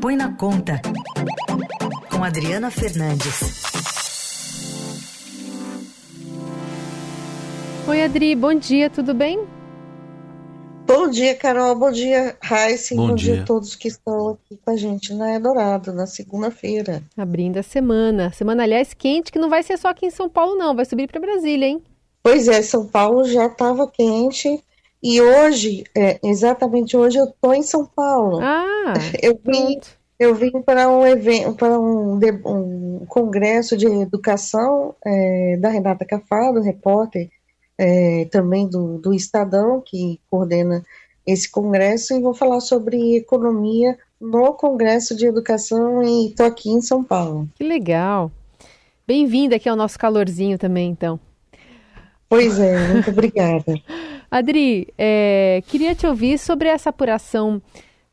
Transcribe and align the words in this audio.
Põe 0.00 0.16
na 0.16 0.32
Conta, 0.36 0.80
com 2.10 2.22
Adriana 2.22 2.70
Fernandes. 2.70 3.62
Oi, 7.88 8.02
Adri, 8.02 8.36
bom 8.36 8.54
dia, 8.54 8.88
tudo 8.88 9.12
bem? 9.12 9.44
Bom 10.86 11.08
dia, 11.10 11.34
Carol. 11.34 11.74
Bom 11.74 11.90
dia, 11.90 12.36
Raíssa. 12.40 12.94
Bom 12.94 13.08
Bom 13.08 13.14
dia. 13.14 13.34
dia. 13.34 13.42
a 13.42 13.46
todos 13.46 13.74
que 13.74 13.88
estão 13.88 14.30
aqui 14.30 14.58
com 14.64 14.70
a 14.70 14.76
gente 14.76 15.12
na 15.12 15.34
Eldorado, 15.34 15.92
na 15.92 16.06
segunda-feira. 16.06 17.02
Abrindo 17.16 17.58
a 17.58 17.62
semana. 17.62 18.32
Semana, 18.32 18.62
aliás, 18.62 18.94
quente, 18.94 19.32
que 19.32 19.38
não 19.38 19.50
vai 19.50 19.62
ser 19.62 19.76
só 19.78 19.88
aqui 19.88 20.06
em 20.06 20.10
São 20.10 20.28
Paulo, 20.28 20.56
não. 20.56 20.76
Vai 20.76 20.84
subir 20.84 21.08
para 21.08 21.20
Brasília, 21.20 21.66
hein? 21.66 21.82
Pois 22.22 22.46
é, 22.46 22.62
São 22.62 22.86
Paulo 22.86 23.24
já 23.24 23.46
estava 23.46 23.90
quente 23.90 24.62
e 25.02 25.20
hoje, 25.20 25.84
é, 25.96 26.18
exatamente 26.22 26.96
hoje, 26.96 27.18
eu 27.18 27.26
estou 27.26 27.54
em 27.54 27.62
São 27.62 27.86
Paulo. 27.86 28.40
Ah, 28.42 28.94
eu 29.22 29.38
vim, 29.44 29.78
eu 30.18 30.34
vim 30.34 30.50
para 30.62 30.88
um 30.90 31.06
evento, 31.06 31.54
para 31.54 31.78
um, 31.78 32.18
um 32.44 33.06
congresso 33.06 33.76
de 33.76 33.86
educação 33.86 34.94
é, 35.04 35.56
da 35.56 35.68
Renata 35.68 36.04
Cafaro, 36.04 36.60
repórter, 36.60 37.30
é, 37.78 38.26
também 38.32 38.68
do, 38.68 38.98
do 38.98 39.14
Estadão, 39.14 39.80
que 39.80 40.20
coordena 40.28 40.84
esse 41.24 41.48
congresso, 41.48 42.14
e 42.14 42.20
vou 42.20 42.34
falar 42.34 42.60
sobre 42.60 43.16
economia 43.16 43.96
no 44.20 44.52
Congresso 44.54 45.14
de 45.14 45.26
Educação 45.26 46.02
e 46.02 46.30
estou 46.30 46.46
aqui 46.46 46.70
em 46.70 46.80
São 46.80 47.04
Paulo. 47.04 47.48
Que 47.54 47.62
legal. 47.62 48.32
Bem-vinda 49.06 49.56
aqui 49.56 49.68
ao 49.68 49.76
nosso 49.76 49.98
calorzinho 49.98 50.58
também, 50.58 50.90
então. 50.90 51.20
Pois 52.28 52.58
é, 52.58 52.88
muito 52.88 53.10
obrigada. 53.10 53.74
Adri, 54.30 54.88
é, 54.98 55.62
queria 55.66 55.94
te 55.94 56.06
ouvir 56.06 56.38
sobre 56.38 56.68
essa 56.68 56.90
apuração 56.90 57.62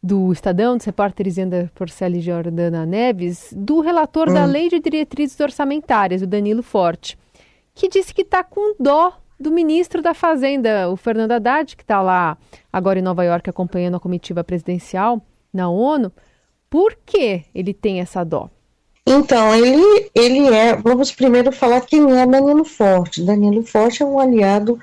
do 0.01 0.31
Estadão, 0.31 0.77
dos 0.77 0.85
repórteres 0.85 1.37
Enda 1.37 1.69
Porceli 1.75 2.19
e 2.19 2.21
Jordana 2.21 2.85
Neves, 2.85 3.53
do 3.55 3.81
relator 3.81 4.31
da 4.31 4.43
Hum. 4.43 4.51
Lei 4.51 4.69
de 4.69 4.79
Diretrizes 4.79 5.39
Orçamentárias, 5.39 6.21
o 6.21 6.27
Danilo 6.27 6.61
Forte, 6.61 7.17
que 7.73 7.89
disse 7.89 8.13
que 8.13 8.21
está 8.21 8.43
com 8.43 8.75
dó 8.79 9.13
do 9.39 9.51
ministro 9.51 10.01
da 10.01 10.13
Fazenda, 10.13 10.89
o 10.89 10.95
Fernando 10.95 11.33
Haddad, 11.33 11.75
que 11.75 11.83
está 11.83 12.01
lá 12.01 12.37
agora 12.71 12.99
em 12.99 13.01
Nova 13.01 13.23
York 13.23 13.49
acompanhando 13.49 13.97
a 13.97 13.99
comitiva 13.99 14.43
presidencial 14.43 15.21
na 15.51 15.69
ONU. 15.69 16.11
Por 16.69 16.97
que 17.05 17.43
ele 17.53 17.73
tem 17.73 17.99
essa 17.99 18.23
dó? 18.23 18.49
Então, 19.07 19.53
ele, 19.53 20.09
ele 20.15 20.47
é. 20.47 20.75
Vamos 20.75 21.11
primeiro 21.11 21.51
falar 21.51 21.81
quem 21.81 22.19
é 22.19 22.25
Danilo 22.25 22.63
Forte. 22.63 23.23
Danilo 23.23 23.63
Forte 23.63 24.01
é 24.01 24.05
um 24.05 24.19
aliado 24.19 24.79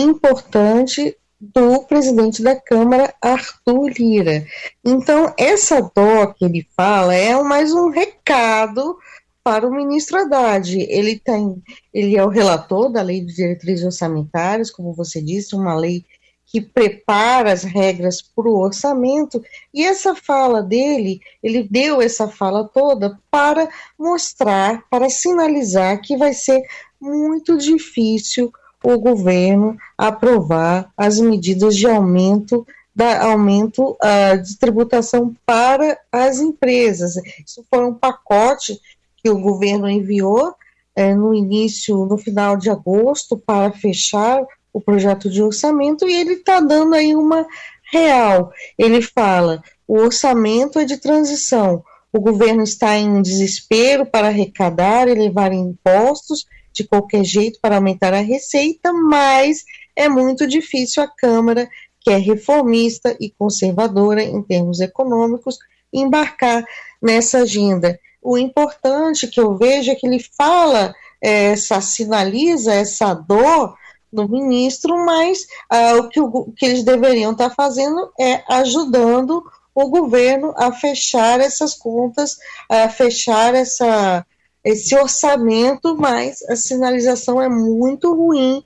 importante 0.00 1.16
do 1.40 1.84
presidente 1.84 2.42
da 2.42 2.56
Câmara, 2.56 3.14
Arthur 3.22 3.90
Lira. 3.96 4.44
Então, 4.84 5.32
essa 5.38 5.80
dó 5.94 6.26
que 6.26 6.44
ele 6.44 6.66
fala 6.76 7.14
é 7.14 7.40
mais 7.42 7.72
um 7.72 7.90
recado 7.90 8.98
para 9.42 9.66
o 9.66 9.72
ministro 9.72 10.18
Haddad. 10.18 10.78
Ele 10.78 11.18
tem, 11.18 11.62
ele 11.94 12.16
é 12.16 12.24
o 12.24 12.28
relator 12.28 12.90
da 12.90 13.02
Lei 13.02 13.20
de 13.20 13.34
Diretrizes 13.34 13.84
Orçamentárias, 13.84 14.70
como 14.70 14.92
você 14.92 15.22
disse, 15.22 15.54
uma 15.54 15.74
lei 15.74 16.04
que 16.50 16.60
prepara 16.60 17.52
as 17.52 17.62
regras 17.62 18.22
para 18.22 18.48
o 18.48 18.58
orçamento, 18.58 19.42
e 19.72 19.84
essa 19.84 20.14
fala 20.14 20.62
dele, 20.62 21.20
ele 21.42 21.62
deu 21.62 22.00
essa 22.00 22.26
fala 22.26 22.64
toda 22.64 23.18
para 23.30 23.68
mostrar, 23.98 24.82
para 24.90 25.10
sinalizar 25.10 26.00
que 26.00 26.16
vai 26.16 26.32
ser 26.32 26.62
muito 26.98 27.58
difícil 27.58 28.50
o 28.82 28.98
governo 28.98 29.76
aprovar 29.96 30.90
as 30.96 31.18
medidas 31.18 31.76
de 31.76 31.86
aumento 31.86 32.66
da 32.94 33.26
aumento 33.26 33.96
ah, 34.02 34.34
de 34.34 34.58
tributação 34.58 35.32
para 35.46 35.96
as 36.10 36.40
empresas. 36.40 37.14
Isso 37.46 37.64
foi 37.70 37.84
um 37.84 37.94
pacote 37.94 38.80
que 39.22 39.30
o 39.30 39.38
governo 39.38 39.88
enviou 39.88 40.52
eh, 40.96 41.14
no 41.14 41.32
início, 41.32 42.06
no 42.06 42.18
final 42.18 42.56
de 42.56 42.68
agosto, 42.68 43.36
para 43.36 43.70
fechar 43.70 44.44
o 44.72 44.80
projeto 44.80 45.30
de 45.30 45.40
orçamento 45.40 46.08
e 46.08 46.14
ele 46.14 46.34
está 46.34 46.58
dando 46.58 46.94
aí 46.94 47.14
uma 47.14 47.46
real. 47.92 48.52
Ele 48.76 49.00
fala: 49.00 49.62
o 49.86 49.98
orçamento 49.98 50.78
é 50.78 50.84
de 50.84 50.96
transição. 50.96 51.84
O 52.12 52.20
governo 52.20 52.62
está 52.62 52.96
em 52.96 53.22
desespero 53.22 54.06
para 54.06 54.28
arrecadar 54.28 55.06
e 55.08 55.14
levar 55.14 55.52
impostos 55.52 56.46
de 56.72 56.84
qualquer 56.84 57.24
jeito 57.24 57.58
para 57.60 57.76
aumentar 57.76 58.14
a 58.14 58.20
receita, 58.20 58.92
mas 58.92 59.64
é 59.96 60.08
muito 60.08 60.46
difícil 60.46 61.02
a 61.02 61.08
Câmara, 61.08 61.68
que 62.00 62.10
é 62.10 62.16
reformista 62.16 63.16
e 63.20 63.30
conservadora 63.30 64.22
em 64.22 64.42
termos 64.42 64.80
econômicos, 64.80 65.58
embarcar 65.92 66.64
nessa 67.02 67.38
agenda. 67.38 67.98
O 68.22 68.36
importante 68.36 69.26
que 69.26 69.40
eu 69.40 69.56
vejo 69.56 69.90
é 69.90 69.94
que 69.94 70.06
ele 70.06 70.20
fala, 70.36 70.94
eh, 71.22 71.52
essa, 71.52 71.80
sinaliza 71.80 72.74
essa 72.74 73.14
dor 73.14 73.74
do 74.12 74.28
ministro, 74.28 74.96
mas 75.04 75.46
ah, 75.68 75.96
o, 75.96 76.08
que 76.08 76.20
o 76.20 76.26
o 76.26 76.52
que 76.52 76.64
eles 76.66 76.82
deveriam 76.82 77.32
estar 77.32 77.50
fazendo 77.50 78.10
é 78.18 78.42
ajudando 78.48 79.42
o 79.74 79.88
governo 79.88 80.52
a 80.56 80.72
fechar 80.72 81.40
essas 81.40 81.74
contas, 81.74 82.36
a 82.68 82.88
fechar 82.88 83.54
essa, 83.54 84.26
esse 84.68 84.94
orçamento, 84.94 85.96
mas 85.96 86.42
a 86.42 86.54
sinalização 86.54 87.40
é 87.40 87.48
muito 87.48 88.14
ruim 88.14 88.62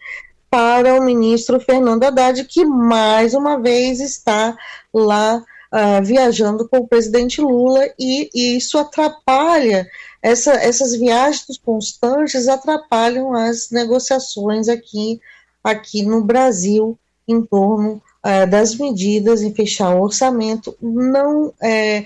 para 0.50 1.00
o 1.00 1.04
ministro 1.04 1.60
Fernando 1.60 2.02
Haddad, 2.02 2.44
que 2.44 2.64
mais 2.64 3.34
uma 3.34 3.56
vez 3.56 4.00
está 4.00 4.56
lá 4.92 5.42
ah, 5.70 6.00
viajando 6.00 6.68
com 6.68 6.78
o 6.78 6.88
presidente 6.88 7.40
Lula, 7.40 7.88
e, 7.96 8.28
e 8.34 8.56
isso 8.56 8.76
atrapalha, 8.78 9.88
essa, 10.20 10.54
essas 10.54 10.96
viagens 10.96 11.56
constantes 11.64 12.48
atrapalham 12.48 13.32
as 13.32 13.70
negociações 13.70 14.68
aqui, 14.68 15.20
aqui 15.62 16.02
no 16.02 16.24
Brasil 16.24 16.98
em 17.28 17.40
torno 17.42 18.02
ah, 18.24 18.44
das 18.44 18.74
medidas 18.74 19.40
em 19.40 19.54
fechar 19.54 19.94
o 19.94 20.02
orçamento. 20.02 20.76
Não 20.82 21.54
é, 21.62 22.04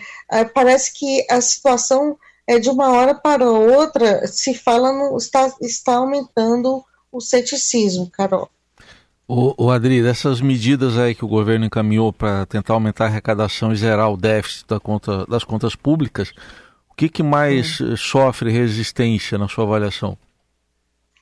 parece 0.52 0.92
que 0.92 1.26
a 1.30 1.40
situação 1.40 2.18
é 2.46 2.58
de 2.58 2.68
uma 2.68 2.90
hora 2.90 3.14
para 3.14 3.44
outra 3.44 4.26
se 4.26 4.54
fala 4.54 4.92
no, 4.92 5.16
está, 5.16 5.52
está 5.60 5.96
aumentando 5.96 6.84
o 7.10 7.20
ceticismo, 7.20 8.08
Carol. 8.10 8.48
O, 9.28 9.64
o 9.64 9.70
Adri, 9.70 10.02
dessas 10.02 10.40
medidas 10.40 10.96
aí 10.96 11.12
que 11.14 11.24
o 11.24 11.28
governo 11.28 11.64
encaminhou 11.64 12.12
para 12.12 12.46
tentar 12.46 12.74
aumentar 12.74 13.04
a 13.04 13.08
arrecadação 13.08 13.72
e 13.72 13.76
zerar 13.76 14.12
o 14.12 14.16
déficit 14.16 14.68
da 14.68 14.78
conta, 14.78 15.26
das 15.26 15.42
contas 15.42 15.74
públicas, 15.74 16.32
o 16.88 16.94
que, 16.94 17.08
que 17.08 17.24
mais 17.24 17.80
eh, 17.80 17.96
sofre 17.96 18.52
resistência 18.52 19.36
na 19.36 19.48
sua 19.48 19.64
avaliação? 19.64 20.16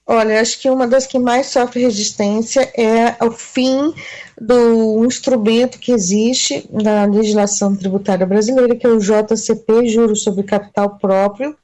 Olha, 0.07 0.41
acho 0.41 0.61
que 0.61 0.69
uma 0.69 0.87
das 0.87 1.07
que 1.07 1.19
mais 1.19 1.47
sofre 1.47 1.81
resistência 1.81 2.71
é 2.77 3.25
o 3.25 3.33
fim 3.33 3.95
do 4.39 5.05
instrumento 5.07 5.79
que 5.79 5.93
existe 5.93 6.69
na 6.71 7.07
legislação 7.07 7.75
tributária 7.75 8.27
brasileira, 8.27 8.77
que 8.77 8.87
é 8.87 8.91
o 8.91 8.99
JCP, 8.99 9.89
Juros 9.89 10.23
sobre 10.23 10.43
Capital 10.43 10.99
Próprio, 10.99 11.57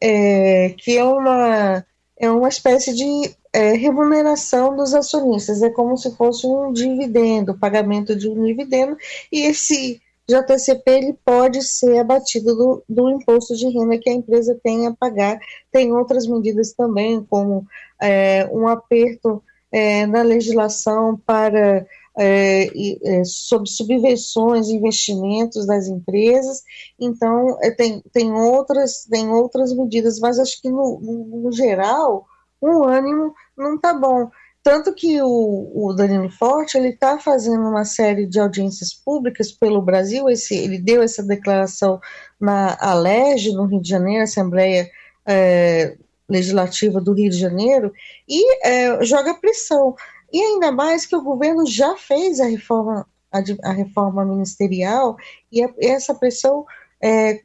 é, 0.00 0.74
que 0.78 0.98
é 0.98 1.04
uma, 1.04 1.84
é 2.18 2.28
uma 2.28 2.48
espécie 2.48 2.92
de 2.92 3.36
é, 3.52 3.72
remuneração 3.74 4.74
dos 4.74 4.92
acionistas, 4.92 5.62
é 5.62 5.70
como 5.70 5.96
se 5.96 6.10
fosse 6.16 6.46
um 6.46 6.72
dividendo, 6.72 7.56
pagamento 7.56 8.16
de 8.16 8.28
um 8.28 8.44
dividendo, 8.44 8.96
e 9.30 9.42
esse 9.42 10.00
JCP 10.30 10.90
ele 10.90 11.18
pode 11.24 11.62
ser 11.62 11.98
abatido 11.98 12.54
do, 12.54 12.84
do 12.88 13.10
imposto 13.10 13.54
de 13.56 13.68
renda 13.68 13.98
que 13.98 14.08
a 14.08 14.14
empresa 14.14 14.58
tem 14.62 14.86
a 14.86 14.94
pagar. 14.94 15.38
Tem 15.72 15.92
outras 15.92 16.26
medidas 16.26 16.72
também, 16.72 17.22
como 17.24 17.66
é, 18.00 18.48
um 18.52 18.68
aperto 18.68 19.42
é, 19.72 20.06
na 20.06 20.22
legislação 20.22 21.20
para 21.26 21.86
é, 22.18 22.66
é, 23.04 23.24
sobre 23.24 23.68
subvenções 23.68 24.68
investimentos 24.68 25.66
das 25.66 25.86
empresas. 25.86 26.62
Então, 26.98 27.58
é, 27.62 27.70
tem, 27.70 28.02
tem, 28.12 28.32
outras, 28.32 29.04
tem 29.10 29.28
outras 29.28 29.72
medidas, 29.72 30.18
mas 30.20 30.38
acho 30.38 30.60
que 30.60 30.68
no, 30.68 31.00
no 31.00 31.52
geral 31.52 32.26
o 32.60 32.84
ânimo 32.84 33.34
não 33.56 33.76
está 33.76 33.94
bom. 33.94 34.30
Tanto 34.62 34.94
que 34.94 35.20
o, 35.22 35.72
o 35.74 35.94
Danilo 35.94 36.30
Forte 36.30 36.76
ele 36.76 36.90
está 36.90 37.18
fazendo 37.18 37.66
uma 37.66 37.84
série 37.84 38.26
de 38.26 38.38
audiências 38.38 38.92
públicas 38.92 39.50
pelo 39.50 39.80
Brasil. 39.80 40.28
Esse, 40.28 40.54
ele 40.54 40.78
deu 40.78 41.02
essa 41.02 41.22
declaração 41.22 41.98
na 42.38 42.76
ALEG, 42.78 43.52
no 43.52 43.64
Rio 43.64 43.80
de 43.80 43.88
Janeiro, 43.88 44.22
Assembleia 44.22 44.90
é, 45.26 45.96
Legislativa 46.28 47.00
do 47.00 47.14
Rio 47.14 47.30
de 47.30 47.38
Janeiro, 47.38 47.92
e 48.28 48.66
é, 48.66 49.02
joga 49.02 49.34
pressão. 49.34 49.96
E 50.32 50.40
ainda 50.40 50.70
mais 50.70 51.06
que 51.06 51.16
o 51.16 51.22
governo 51.22 51.66
já 51.66 51.96
fez 51.96 52.38
a 52.38 52.44
reforma, 52.44 53.06
a, 53.32 53.42
a 53.64 53.72
reforma 53.72 54.24
ministerial, 54.26 55.16
e 55.50 55.64
a, 55.64 55.70
essa 55.78 56.14
pressão 56.14 56.66
é, 57.02 57.40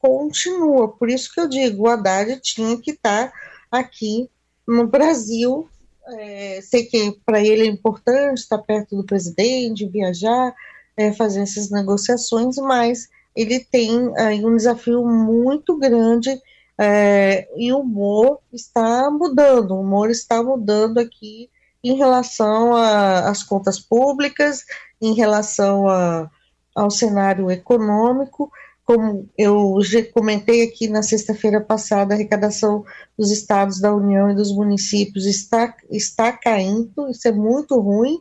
continua. 0.00 0.88
Por 0.88 1.10
isso 1.10 1.32
que 1.32 1.40
eu 1.40 1.48
digo, 1.48 1.82
o 1.82 1.88
Haddad 1.88 2.40
tinha 2.40 2.76
que 2.78 2.92
estar 2.92 3.30
aqui 3.70 4.30
no 4.66 4.86
Brasil 4.86 5.68
é, 6.08 6.60
sei 6.62 6.84
que 6.84 7.18
para 7.24 7.40
ele 7.40 7.62
é 7.62 7.66
importante 7.66 8.38
estar 8.38 8.58
perto 8.58 8.96
do 8.96 9.04
presidente, 9.04 9.88
viajar, 9.88 10.54
é, 10.96 11.12
fazer 11.12 11.40
essas 11.40 11.70
negociações, 11.70 12.56
mas 12.56 13.08
ele 13.34 13.60
tem 13.60 14.12
aí 14.16 14.44
um 14.44 14.56
desafio 14.56 15.04
muito 15.06 15.76
grande 15.78 16.40
é, 16.78 17.48
e 17.56 17.72
o 17.72 17.80
humor 17.80 18.38
está 18.52 19.10
mudando, 19.10 19.72
o 19.72 19.80
humor 19.80 20.10
está 20.10 20.42
mudando 20.42 20.98
aqui 20.98 21.48
em 21.82 21.96
relação 21.96 22.74
às 22.74 23.42
contas 23.42 23.78
públicas, 23.78 24.64
em 25.00 25.14
relação 25.14 25.88
a, 25.88 26.30
ao 26.74 26.90
cenário 26.90 27.50
econômico, 27.50 28.50
como 28.84 29.28
eu 29.36 29.78
comentei 30.12 30.62
aqui 30.62 30.88
na 30.88 31.02
sexta-feira 31.02 31.60
passada, 31.60 32.12
a 32.12 32.16
arrecadação 32.16 32.84
dos 33.18 33.30
estados 33.30 33.80
da 33.80 33.94
União 33.94 34.30
e 34.30 34.34
dos 34.34 34.52
municípios 34.54 35.24
está, 35.24 35.74
está 35.90 36.32
caindo, 36.32 37.08
isso 37.08 37.26
é 37.26 37.32
muito 37.32 37.80
ruim, 37.80 38.20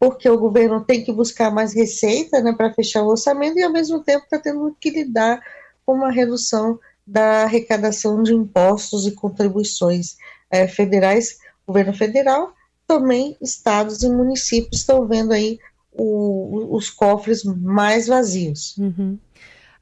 porque 0.00 0.28
o 0.28 0.38
governo 0.38 0.82
tem 0.82 1.04
que 1.04 1.12
buscar 1.12 1.50
mais 1.50 1.74
receita 1.74 2.40
né, 2.40 2.54
para 2.56 2.72
fechar 2.72 3.02
o 3.02 3.08
orçamento 3.08 3.58
e, 3.58 3.62
ao 3.62 3.72
mesmo 3.72 4.02
tempo, 4.02 4.24
está 4.24 4.38
tendo 4.38 4.74
que 4.80 4.90
lidar 4.90 5.42
com 5.84 5.92
uma 5.94 6.10
redução 6.10 6.78
da 7.06 7.44
arrecadação 7.44 8.22
de 8.22 8.32
impostos 8.32 9.06
e 9.06 9.12
contribuições 9.12 10.16
é, 10.50 10.66
federais, 10.66 11.38
governo 11.66 11.92
federal, 11.92 12.54
também 12.86 13.36
estados 13.42 14.02
e 14.02 14.08
municípios 14.08 14.80
estão 14.80 15.06
vendo 15.06 15.32
aí 15.32 15.58
o, 15.92 16.74
os 16.74 16.88
cofres 16.88 17.44
mais 17.44 18.06
vazios. 18.06 18.76
Uhum. 18.78 19.18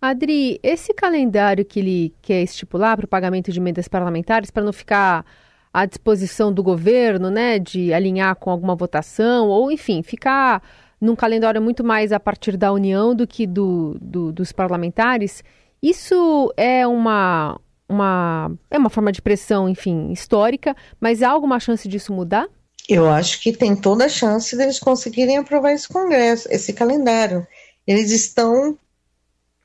Adri, 0.00 0.60
esse 0.62 0.92
calendário 0.92 1.64
que 1.64 1.80
ele 1.80 2.14
quer 2.20 2.42
estipular 2.42 2.96
para 2.96 3.06
o 3.06 3.08
pagamento 3.08 3.50
de 3.50 3.58
emendas 3.58 3.88
parlamentares, 3.88 4.50
para 4.50 4.64
não 4.64 4.72
ficar 4.72 5.24
à 5.72 5.84
disposição 5.86 6.52
do 6.52 6.62
governo, 6.62 7.30
né, 7.30 7.58
de 7.58 7.92
alinhar 7.92 8.36
com 8.36 8.50
alguma 8.50 8.74
votação, 8.74 9.48
ou 9.48 9.70
enfim, 9.70 10.02
ficar 10.02 10.62
num 11.00 11.16
calendário 11.16 11.60
muito 11.60 11.84
mais 11.84 12.12
a 12.12 12.20
partir 12.20 12.56
da 12.56 12.72
União 12.72 13.14
do 13.14 13.26
que 13.26 13.46
do, 13.46 13.96
do 14.00 14.32
dos 14.32 14.52
parlamentares, 14.52 15.42
isso 15.82 16.52
é 16.56 16.86
uma, 16.86 17.60
uma, 17.88 18.50
é 18.70 18.78
uma 18.78 18.90
forma 18.90 19.12
de 19.12 19.20
pressão, 19.20 19.68
enfim, 19.68 20.10
histórica, 20.10 20.74
mas 21.00 21.22
há 21.22 21.28
alguma 21.28 21.60
chance 21.60 21.86
disso 21.88 22.12
mudar? 22.12 22.48
Eu 22.88 23.08
acho 23.08 23.42
que 23.42 23.52
tem 23.52 23.74
toda 23.74 24.04
a 24.04 24.08
chance 24.08 24.56
deles 24.56 24.78
conseguirem 24.78 25.38
aprovar 25.38 25.72
esse 25.72 25.88
congresso, 25.88 26.48
esse 26.50 26.72
calendário. 26.72 27.46
Eles 27.86 28.10
estão 28.10 28.78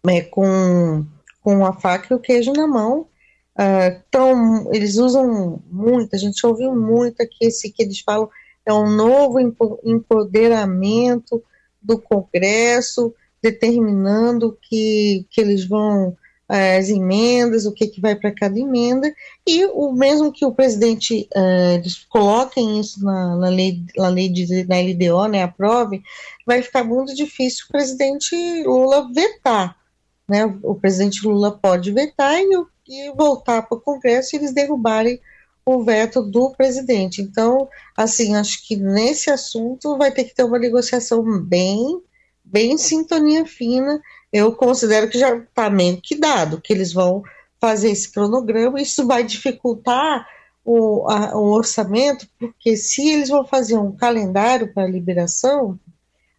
é, 0.08 0.22
com, 0.22 1.06
com 1.42 1.66
a 1.66 1.74
faca 1.74 2.08
e 2.12 2.16
o 2.16 2.20
queijo 2.20 2.52
na 2.54 2.68
mão. 2.68 3.08
Uh, 3.54 4.02
tão, 4.10 4.74
eles 4.74 4.98
usam 4.98 5.62
muito, 5.70 6.16
a 6.16 6.18
gente 6.18 6.46
ouviu 6.46 6.76
muito 6.76 7.22
aqui 7.22 7.46
esse 7.46 7.72
que 7.72 7.84
eles 7.84 8.00
falam 8.00 8.30
é 8.66 8.74
um 8.74 8.90
novo 8.90 9.40
empoderamento 9.84 11.44
do 11.82 12.00
Congresso, 12.00 13.14
determinando 13.42 14.58
que, 14.62 15.26
que 15.32 15.42
eles 15.42 15.66
vão 15.66 16.16
eh, 16.48 16.78
as 16.78 16.90
emendas, 16.90 17.66
o 17.66 17.72
que, 17.72 17.88
que 17.88 18.00
vai 18.00 18.16
para 18.16 18.32
cada 18.32 18.60
emenda, 18.60 19.12
e 19.48 19.66
o 19.66 19.92
mesmo 19.92 20.32
que 20.32 20.46
o 20.46 20.54
presidente 20.54 21.28
uh, 21.36 21.74
eles 21.74 22.06
coloquem 22.06 22.80
isso 22.80 23.04
na, 23.04 23.36
na, 23.36 23.50
lei, 23.50 23.84
na 23.98 24.10
lei 24.10 24.30
de, 24.30 24.64
na 24.66 24.76
LDO, 24.80 25.28
né, 25.28 25.42
aprove, 25.42 26.04
vai 26.46 26.62
ficar 26.62 26.84
muito 26.84 27.16
difícil 27.16 27.66
o 27.66 27.72
presidente 27.72 28.36
Lula 28.64 29.12
vetar. 29.12 29.81
Né? 30.30 30.46
O 30.64 30.76
presidente 30.76 31.26
Lula 31.26 31.52
pode 31.52 31.92
vetar 31.92 32.40
e, 32.40 32.50
e 32.88 33.12
voltar 33.16 33.64
para 33.64 33.78
o 33.78 33.82
Congresso 33.82 34.36
e 34.36 34.40
eles 34.40 34.54
derrubarem 34.54 35.20
o 35.66 35.84
veto 35.84 36.22
do 36.22 36.52
presidente. 36.52 37.22
Então, 37.22 37.68
assim, 37.96 38.36
acho 38.36 38.66
que 38.68 38.76
nesse 38.76 39.30
assunto 39.30 39.98
vai 39.98 40.12
ter 40.12 40.24
que 40.24 40.36
ter 40.36 40.44
uma 40.44 40.60
negociação 40.60 41.24
bem 41.42 42.02
bem 42.44 42.78
sintonia 42.78 43.46
fina. 43.46 44.02
Eu 44.32 44.54
considero 44.54 45.10
que 45.10 45.18
já 45.18 45.36
está 45.38 45.70
meio 45.70 46.02
que 46.02 46.16
dado 46.16 46.60
que 46.60 46.74
eles 46.74 46.92
vão 46.92 47.24
fazer 47.60 47.92
esse 47.92 48.12
cronograma. 48.12 48.82
Isso 48.82 49.08
vai 49.08 49.24
dificultar 49.24 50.28
o, 50.64 51.10
a, 51.10 51.38
o 51.38 51.52
orçamento, 51.52 52.28
porque 52.38 52.76
se 52.76 53.08
eles 53.08 53.30
vão 53.30 53.46
fazer 53.46 53.78
um 53.78 53.96
calendário 53.96 54.74
para 54.74 54.88
liberação, 54.88 55.80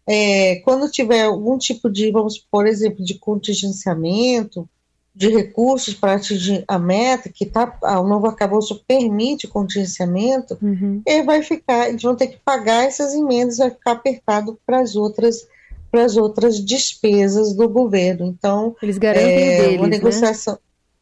é, 0.07 0.57
quando 0.57 0.91
tiver 0.91 1.23
algum 1.23 1.57
tipo 1.57 1.89
de, 1.89 2.11
vamos 2.11 2.37
por 2.37 2.67
exemplo, 2.67 3.03
de 3.03 3.15
contingenciamento, 3.15 4.67
de 5.15 5.29
recursos 5.29 5.93
para 5.93 6.15
atingir 6.15 6.63
a 6.67 6.79
meta, 6.79 7.29
que 7.29 7.45
tá, 7.45 7.77
o 8.01 8.07
novo 8.07 8.27
acabouço 8.27 8.83
permite 8.87 9.47
contingenciamento, 9.47 10.57
uhum. 10.61 11.03
vai 11.25 11.43
ficar, 11.43 11.89
eles 11.89 12.01
vão 12.01 12.15
ter 12.15 12.27
que 12.27 12.37
pagar 12.43 12.85
essas 12.85 13.13
emendas, 13.13 13.57
vai 13.57 13.69
ficar 13.69 13.91
apertado 13.91 14.59
para 14.65 14.79
as 14.79 14.95
outras 14.95 15.47
para 15.91 16.05
as 16.05 16.17
outras 16.17 16.59
despesas 16.59 17.53
do 17.53 17.69
governo. 17.69 18.25
Então, 18.25 18.75
eles 18.81 18.97
garantem 18.97 19.27
é, 19.29 19.61
deles, 19.61 19.77
uma 19.77 19.87
né? 19.87 19.97
negociação 19.97 20.57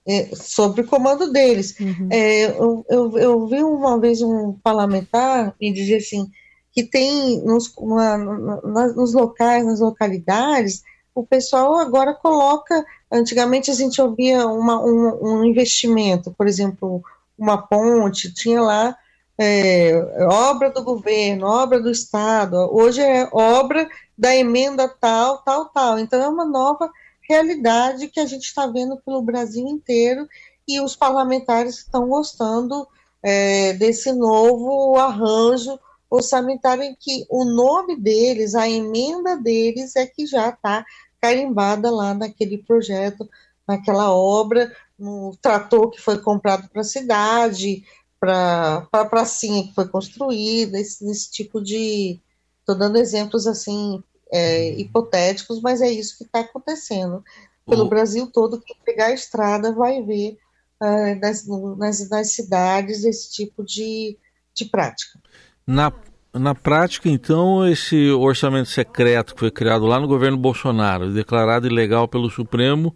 né? 0.06 0.14
é, 0.30 0.36
sobre 0.36 0.82
o 0.82 0.86
comando 0.86 1.32
deles. 1.32 1.80
Uhum. 1.80 2.10
É, 2.12 2.48
eu, 2.48 2.86
eu, 2.90 3.18
eu, 3.18 3.48
vi 3.48 3.64
uma 3.64 3.98
vez 3.98 4.22
um 4.22 4.52
parlamentar 4.62 5.56
me 5.62 5.72
dizer 5.72 5.96
assim 5.96 6.30
que 6.72 6.84
tem 6.84 7.42
nos, 7.44 7.74
uma, 7.78 8.18
nos 8.18 9.14
locais, 9.14 9.66
nas 9.66 9.80
localidades, 9.80 10.84
o 11.14 11.26
pessoal 11.26 11.78
agora 11.78 12.14
coloca. 12.14 12.86
Antigamente 13.12 13.70
a 13.70 13.74
gente 13.74 14.02
ouvia 14.02 14.48
uma, 14.48 14.80
um, 14.80 15.20
um 15.22 15.46
investimento, 15.46 16.32
por 16.32 16.48
exemplo, 16.48 17.04
uma 17.38 17.58
ponte, 17.58 18.34
tinha 18.34 18.62
lá 18.62 18.98
é, 19.38 19.94
obra 20.30 20.70
do 20.70 20.84
governo, 20.84 21.48
obra 21.48 21.82
do 21.82 21.90
Estado, 21.90 22.56
hoje 22.72 23.02
é 23.02 23.28
obra 23.32 23.90
da 24.18 24.36
emenda 24.36 24.88
tal, 24.88 25.40
tal, 25.40 25.66
tal. 25.66 26.00
Então 26.00 26.22
é 26.22 26.28
uma 26.28 26.46
nova 26.46 26.90
realidade 27.28 28.08
que 28.08 28.20
a 28.20 28.26
gente 28.26 28.44
está 28.44 28.68
vendo 28.68 28.98
pelo 28.98 29.22
Brasil 29.22 29.68
inteiro 29.68 30.28
e 30.68 30.80
os 30.80 30.96
parlamentares 30.96 31.80
estão 31.80 32.08
gostando 32.08 32.88
é, 33.24 33.74
desse 33.74 34.12
novo 34.12 34.96
arranjo 34.98 35.80
orçamentário 36.12 36.84
em 36.84 36.94
que 36.94 37.26
o 37.30 37.46
nome 37.46 37.96
deles, 37.96 38.54
a 38.54 38.70
emenda 38.70 39.38
deles 39.38 39.96
é 39.96 40.06
que 40.06 40.28
já 40.28 40.50
está 40.50 40.86
carimbada 41.22 41.90
lá 41.90 42.14
naquele 42.14 42.58
projeto, 42.58 43.30
naquela 43.68 44.14
obra, 44.14 44.76
no 45.00 45.36
trator 45.42 45.90
que 45.90 46.02
foi 46.02 46.20
comprado 46.20 46.68
para 46.70 46.82
a 46.82 46.84
cidade, 46.84 47.84
para 48.20 48.88
a 48.92 49.06
pracinha 49.06 49.64
que 49.64 49.74
foi 49.74 49.88
construída, 49.88 50.78
esse, 50.78 51.10
esse 51.10 51.32
tipo 51.32 51.62
de. 51.62 52.20
Estou 52.60 52.78
dando 52.78 52.98
exemplos 52.98 53.48
assim 53.48 54.04
é, 54.32 54.72
hipotéticos, 54.80 55.62
mas 55.62 55.82
é 55.82 55.90
isso 55.90 56.18
que 56.18 56.26
está 56.26 56.42
acontecendo. 56.42 57.24
Pelo. 57.66 57.88
Brasil 57.88 58.28
todo, 58.28 58.60
quem 58.60 58.76
pegar 58.84 59.08
a 59.08 59.14
estrada 59.14 59.72
vai 59.72 60.02
ver 60.02 60.38
uh, 60.82 61.20
nas, 61.22 61.48
nas, 61.78 62.10
nas, 62.10 62.32
cidades 62.32 63.06
esse 63.06 63.32
tipo 63.32 63.64
de, 63.64 64.18
de 64.54 64.66
prática. 64.66 65.20
Na, 65.66 65.92
na 66.34 66.56
prática, 66.56 67.10
então, 67.10 67.68
esse 67.68 68.12
orçamento 68.12 68.70
secreto 68.70 69.34
que 69.34 69.40
foi 69.40 69.52
criado 69.52 69.86
lá 69.86 70.00
no 70.00 70.08
governo 70.08 70.38
Bolsonaro, 70.38 71.14
declarado 71.14 71.68
ilegal 71.68 72.08
pelo 72.08 72.30
Supremo, 72.30 72.96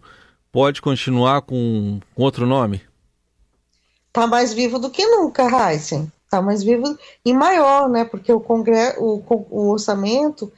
pode 0.52 0.82
continuar 0.82 1.42
com, 1.42 2.00
com 2.14 2.22
outro 2.22 2.46
nome? 2.46 2.82
está 4.16 4.26
mais 4.26 4.54
vivo 4.54 4.78
do 4.78 4.90
que 4.90 5.06
nunca, 5.06 5.44
Heisen. 5.44 6.10
Está 6.24 6.40
mais 6.40 6.62
vivo 6.62 6.98
e 7.24 7.32
maior, 7.34 7.88
né? 7.88 8.04
Porque 8.04 8.32
o, 8.32 8.40
congresso, 8.40 8.98
o, 8.98 9.68
orçamento 9.68 10.50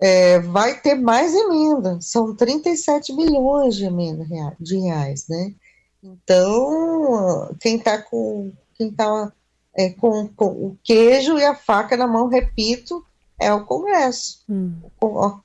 é, 0.00 0.40
vai 0.40 0.80
ter 0.80 0.96
mais 0.96 1.32
emenda. 1.32 1.98
São 2.00 2.34
37 2.34 3.14
bilhões 3.14 3.76
de 3.76 3.84
emenda 3.84 4.26
de 4.60 4.76
reais, 4.78 5.26
né? 5.28 5.54
Então, 6.02 7.54
quem 7.60 7.76
está 7.76 7.98
com 7.98 8.52
quem 8.74 8.90
tá 8.90 9.32
é, 9.76 9.90
com, 9.90 10.28
com, 10.28 10.46
o 10.46 10.78
queijo 10.82 11.38
e 11.38 11.44
a 11.44 11.54
faca 11.54 11.96
na 11.96 12.06
mão, 12.06 12.28
repito, 12.28 13.04
é 13.40 13.52
o 13.52 13.64
Congresso. 13.64 14.44
Hum. 14.48 14.74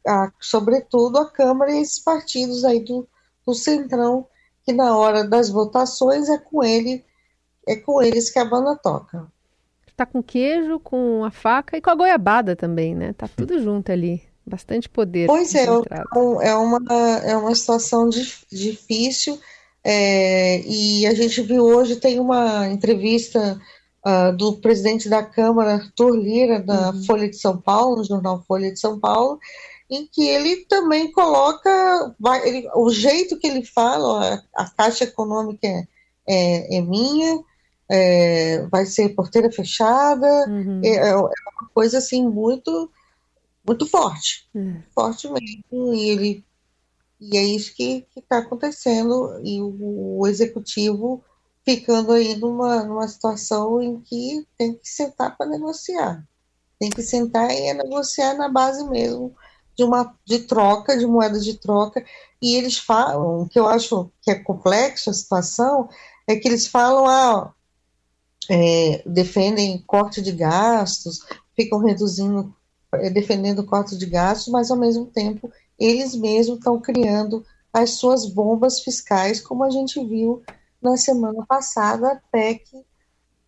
A, 0.08 0.12
a, 0.12 0.32
sobretudo 0.40 1.18
a 1.18 1.30
Câmara 1.30 1.72
e 1.72 1.82
esses 1.82 2.00
partidos 2.00 2.64
aí 2.64 2.80
do, 2.80 3.08
do 3.46 3.54
Centrão, 3.54 4.28
que 4.64 4.74
na 4.74 4.98
hora 4.98 5.24
das 5.24 5.50
votações 5.50 6.30
é 6.30 6.38
com 6.38 6.64
ele 6.64 7.04
é 7.70 7.76
com 7.76 8.02
eles 8.02 8.32
que 8.32 8.40
a 8.40 8.46
banda 8.46 8.76
toca. 8.76 9.28
Tá 9.96 10.06
com 10.06 10.24
queijo, 10.24 10.80
com 10.80 11.24
a 11.24 11.30
faca 11.30 11.78
e 11.78 11.82
com 11.82 11.90
a 11.92 11.96
goiabada 11.96 12.56
também, 12.56 12.96
né? 12.96 13.14
Tá 13.14 13.28
tudo 13.28 13.62
junto 13.62 13.92
ali. 13.92 14.24
Bastante 14.46 14.90
poder. 14.90 15.28
Pois 15.28 15.54
é, 15.54 15.66
é 15.66 16.56
uma, 16.56 16.80
é 17.24 17.38
uma 17.38 17.54
situação 17.54 18.10
difícil. 18.10 19.40
É, 19.84 20.62
e 20.62 21.06
a 21.06 21.14
gente 21.14 21.42
viu 21.42 21.64
hoje, 21.64 21.98
tem 21.98 22.20
uma 22.20 22.68
entrevista 22.68 23.62
uh, 24.06 24.36
do 24.36 24.58
presidente 24.58 25.10
da 25.10 25.24
Câmara, 25.24 25.76
Arthur 25.76 26.16
Lira, 26.16 26.60
da 26.62 26.92
uhum. 26.92 27.04
Folha 27.06 27.30
de 27.30 27.38
São 27.38 27.58
Paulo, 27.58 27.98
no 27.98 28.04
jornal 28.04 28.44
Folha 28.48 28.72
de 28.72 28.80
São 28.80 29.00
Paulo, 29.00 29.40
em 29.90 30.06
que 30.06 30.28
ele 30.28 30.66
também 30.66 31.12
coloca 31.12 32.16
vai, 32.20 32.48
ele, 32.48 32.70
o 32.76 32.90
jeito 32.92 33.40
que 33.40 33.48
ele 33.48 33.66
fala, 33.66 34.08
ó, 34.08 34.62
a 34.62 34.70
Caixa 34.70 35.06
Econômica 35.06 35.68
é, 35.68 35.88
é, 36.28 36.78
é 36.78 36.82
minha, 36.82 37.44
é, 37.90 38.68
vai 38.68 38.86
ser 38.86 39.10
porteira 39.10 39.52
fechada, 39.52 40.28
uhum. 40.48 40.82
é, 40.84 41.10
é, 41.10 41.16
uma 41.16 41.32
coisa 41.74 41.98
assim 41.98 42.28
muito 42.28 42.90
muito 43.68 43.86
forte, 43.86 44.48
uhum. 44.54 44.82
forte 44.96 45.28
mesmo, 45.28 45.94
e 45.94 46.10
ele 46.10 46.46
E 47.20 47.38
é 47.38 47.44
isso 47.44 47.76
que 47.76 48.06
está 48.16 48.38
acontecendo, 48.38 49.42
e 49.44 49.62
o, 49.62 50.20
o, 50.20 50.28
executivo 50.28 51.24
ficando 51.70 52.14
aí 52.14 52.36
numa, 52.36 52.84
numa 52.84 53.08
situação 53.08 53.80
em 53.80 54.02
que 54.02 54.44
tem 54.58 54.74
que 54.74 54.90
sentar 54.90 55.38
para 55.38 55.46
negociar. 55.46 56.28
Tem 56.80 56.90
que 56.90 57.04
sentar 57.04 57.52
e 57.52 57.72
negociar 57.76 58.34
na 58.34 58.50
base 58.50 58.84
mesmo 58.90 59.36
de 59.78 59.84
uma 59.84 60.16
de 60.26 60.40
troca, 60.40 60.98
de 60.98 61.06
moeda 61.06 61.40
de 61.40 61.60
troca. 61.60 62.04
E 62.42 62.56
eles 62.56 62.80
falam, 62.80 63.48
que 63.48 63.60
eu 63.60 63.68
acho 63.68 64.12
que 64.20 64.32
é 64.32 64.36
complexo 64.36 65.12
a 65.12 65.14
situação, 65.14 65.88
é 66.28 66.36
que 66.38 66.48
eles 66.48 66.66
falam, 66.66 67.06
ah, 67.06 67.54
é, 68.50 69.04
defendem 69.06 69.84
corte 69.86 70.24
de 70.24 70.32
gastos, 70.32 71.20
ficam 71.56 71.78
reduzindo, 71.78 72.52
é, 72.94 73.12
defendendo 73.12 73.64
corte 73.64 73.96
de 73.96 74.08
gastos, 74.08 74.52
mas 74.52 74.72
ao 74.72 74.78
mesmo 74.78 75.06
tempo 75.06 75.52
eles 75.78 76.16
mesmos 76.16 76.58
estão 76.58 76.80
criando 76.80 77.46
as 77.72 77.92
suas 77.92 78.26
bombas 78.26 78.80
fiscais, 78.80 79.40
como 79.40 79.64
a 79.64 79.70
gente 79.70 80.04
viu 80.04 80.42
na 80.82 80.98
semana 80.98 81.46
passada, 81.46 82.12
a 82.12 82.22
PEC, 82.32 82.86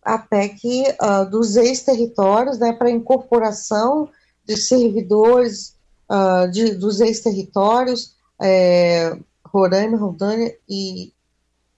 a 0.02 0.18
PEC 0.18 0.84
uh, 1.00 1.30
dos 1.30 1.56
ex-territórios, 1.56 2.58
né, 2.58 2.72
para 2.72 2.90
incorporação 2.90 4.08
de 4.44 4.56
servidores 4.56 5.76
uh, 6.10 6.50
de, 6.50 6.74
dos 6.74 7.00
ex-territórios, 7.00 8.16
é, 8.40 9.16
Roraima, 9.46 9.96
Rondônia 9.96 10.56
e 10.68 11.12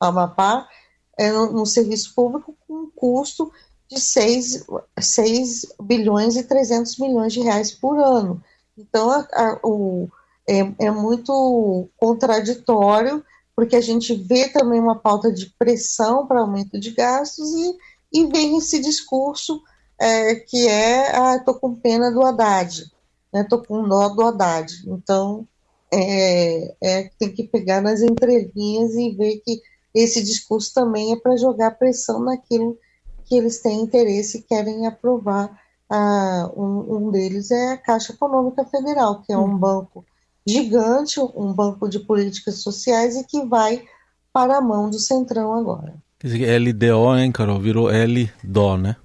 Amapá, 0.00 0.66
é, 1.18 1.30
no, 1.30 1.52
no, 1.52 1.66
serviço 1.66 2.14
público 2.14 2.56
com 2.66 2.74
um 2.74 2.90
custo 2.94 3.52
de 3.88 4.00
6, 4.00 4.64
6 4.98 5.66
bilhões 5.82 6.36
e 6.36 6.42
300 6.42 6.98
milhões 6.98 7.32
de 7.32 7.40
reais 7.40 7.70
por 7.70 7.98
ano. 7.98 8.42
Então, 8.76 9.10
a, 9.10 9.28
a, 9.32 9.60
o, 9.62 10.08
é, 10.48 10.86
é 10.86 10.90
muito 10.90 11.88
contraditório, 11.96 13.24
porque 13.56 13.76
a 13.76 13.80
gente 13.80 14.14
vê 14.14 14.48
também 14.48 14.80
uma 14.80 14.98
pauta 14.98 15.32
de 15.32 15.46
pressão 15.58 16.26
para 16.26 16.40
aumento 16.40 16.78
de 16.78 16.90
gastos 16.90 17.48
e, 17.52 17.76
e 18.12 18.26
vem 18.26 18.58
esse 18.58 18.80
discurso 18.80 19.62
é, 19.98 20.34
que 20.34 20.66
é, 20.66 21.16
ah, 21.16 21.36
estou 21.36 21.54
com 21.54 21.74
pena 21.74 22.10
do 22.10 22.22
Haddad, 22.22 22.84
estou 23.32 23.58
né, 23.58 23.64
com 23.66 23.88
dó 23.88 24.08
do 24.08 24.22
Haddad. 24.22 24.72
Então, 24.86 25.46
é, 25.92 26.74
é, 26.82 27.10
tem 27.18 27.32
que 27.32 27.44
pegar 27.44 27.80
nas 27.80 28.02
entrelinhas 28.02 28.94
e 28.94 29.10
ver 29.10 29.36
que 29.44 29.62
esse 29.94 30.22
discurso 30.22 30.74
também 30.74 31.12
é 31.12 31.16
para 31.16 31.36
jogar 31.36 31.78
pressão 31.78 32.20
naquilo 32.20 32.76
que 33.24 33.36
eles 33.36 33.60
têm 33.60 33.80
interesse 33.80 34.38
e 34.38 34.42
querem 34.42 34.86
aprovar. 34.86 35.62
Ah, 35.88 36.50
um, 36.56 36.96
um, 36.96 37.10
deles 37.10 37.50
é 37.50 37.72
a 37.72 37.76
Caixa 37.76 38.12
Econômica 38.12 38.64
Federal, 38.64 39.22
que 39.22 39.32
é 39.32 39.38
um 39.38 39.42
uhum. 39.42 39.58
banco 39.58 40.04
gigante, 40.46 41.20
um 41.20 41.52
banco 41.52 41.88
de 41.88 41.98
políticas 41.98 42.62
sociais 42.62 43.16
e 43.16 43.24
que 43.24 43.44
vai 43.44 43.84
para 44.32 44.58
a 44.58 44.60
mão 44.60 44.90
do 44.90 44.98
Centrão 44.98 45.54
agora. 45.54 45.94
Quer 46.18 46.26
dizer, 46.26 46.60
LDO, 46.60 47.16
hein, 47.16 47.32
Carol? 47.32 47.60
Virou 47.60 47.88
LDO, 47.88 48.76
né? 48.76 48.96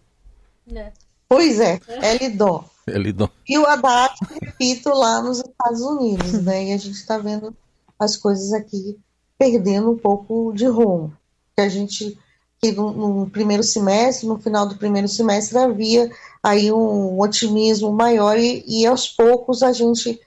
É. 0.74 0.92
Pois 1.28 1.60
é, 1.60 1.80
LDO. 2.24 2.66
LDO. 2.88 3.30
E 3.48 3.58
o 3.58 3.66
Haddad, 3.66 4.16
repito, 4.42 4.90
lá 4.90 5.22
nos 5.22 5.40
Estados 5.40 5.82
Unidos, 5.82 6.34
né? 6.44 6.66
E 6.66 6.74
a 6.74 6.78
gente 6.78 6.96
está 6.96 7.18
vendo 7.18 7.56
as 8.00 8.18
coisas 8.18 8.52
aqui 8.54 8.98
perdendo 9.38 9.92
um 9.92 9.98
pouco 9.98 10.52
de 10.54 10.66
rumo. 10.66 11.14
Que 11.56 11.62
a 11.62 11.70
gente, 11.70 12.18
que 12.62 12.72
no, 12.72 12.92
no, 12.92 13.30
primeiro 13.30 13.64
semestre, 13.64 14.28
no 14.28 14.40
final 14.40 14.68
do 14.68 14.78
primeiro 14.78 15.08
semestre, 15.08 15.58
havia 15.58 16.12
aí 16.42 16.72
um 16.72 17.20
otimismo 17.20 17.92
maior 17.92 18.38
e, 18.38 18.64
e 18.66 18.86
aos 18.88 19.08
poucos 19.08 19.62
a 19.62 19.72
gente 19.72 20.20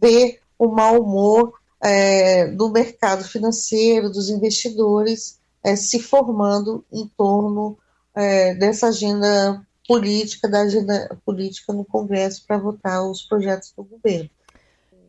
vê 0.00 0.38
o 0.62 0.70
mau 0.70 1.02
humor 1.02 1.54
é, 1.82 2.46
do 2.46 2.70
mercado 2.70 3.24
financeiro, 3.24 4.08
dos 4.08 4.30
investidores, 4.30 5.40
é, 5.64 5.74
se 5.74 5.98
formando 5.98 6.84
em 6.92 7.10
torno 7.16 7.76
é, 8.14 8.54
dessa 8.54 8.86
agenda 8.86 9.60
política, 9.88 10.48
da 10.48 10.60
agenda 10.60 11.18
política 11.26 11.72
no 11.72 11.84
Congresso 11.84 12.44
para 12.46 12.58
votar 12.58 13.04
os 13.04 13.22
projetos 13.22 13.72
do 13.76 13.82
governo. 13.82 14.30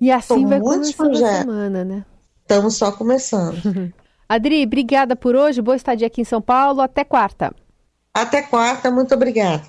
E 0.02 0.12
assim 0.12 0.42
São 0.42 0.48
vai 0.48 0.60
começando 0.60 1.24
a 1.24 1.38
semana, 1.42 1.86
né? 1.86 2.06
Estamos 2.42 2.76
só 2.76 2.92
começando. 2.92 3.94
Adri, 4.28 4.64
obrigada 4.64 5.16
por 5.16 5.36
hoje. 5.36 5.62
Boa 5.62 5.76
estadia 5.76 6.08
aqui 6.08 6.22
em 6.22 6.26
São 6.26 6.42
Paulo. 6.42 6.82
Até 6.82 7.04
quarta. 7.04 7.54
Até 8.12 8.42
quarta. 8.42 8.90
Muito 8.90 9.14
obrigada. 9.14 9.64